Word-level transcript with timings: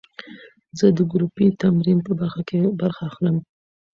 زه 0.77 0.85
د 0.97 0.99
ګروپي 1.11 1.47
تمرین 1.61 1.99
په 2.07 2.11
برخه 2.19 2.41
کې 2.49 2.59
برخه 2.81 3.01
اخلم. 3.09 3.37